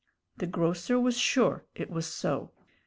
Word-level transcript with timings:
The 0.37 0.47
grocer 0.47 0.99
was 0.99 1.15
sure 1.15 1.63
it 1.75 1.91
was 1.91 2.07
so. 2.07 2.49